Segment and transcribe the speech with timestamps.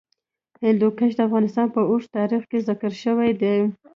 [0.65, 3.57] هندوکش د افغانستان په اوږده تاریخ کې ذکر شوی دی.